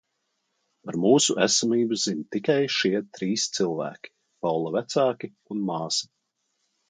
[0.87, 4.13] Par mūsu esamību zin tikai šie trīs cilvēki:
[4.45, 6.11] Paula vecāki un māsa.